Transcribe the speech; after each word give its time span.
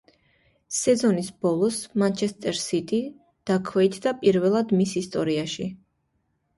სეზონის 0.77 1.29
ბოლოს 1.45 1.77
„მანჩესტერ 2.03 2.59
სიტი“ 2.63 3.03
დაქვეითდა 3.53 4.17
პირველად 4.27 4.77
მის 4.83 4.99
ისტორიაში. 5.07 5.73